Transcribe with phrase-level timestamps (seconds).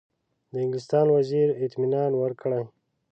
[0.51, 2.61] د انګلستان وزیر اطمینان ورکړی.